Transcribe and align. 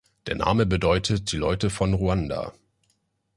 Der 0.25 0.33
Name 0.33 0.65
bedeutet 0.65 1.31
„die 1.31 1.37
Leute 1.37 1.69
von 1.69 1.93
Ruanda“. 1.93 2.53